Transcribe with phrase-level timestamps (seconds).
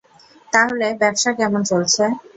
[0.53, 2.03] তাহলে, ব্যবসা কেমন চলছে?